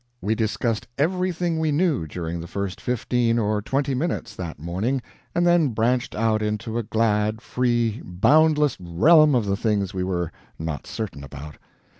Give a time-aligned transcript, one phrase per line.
[0.19, 5.03] We discussed everything we knew, during the first fifteen or twenty minutes, that morning,
[5.35, 10.31] and then branched out into the glad, free, boundless realm of the things we were
[10.57, 11.57] not certain about.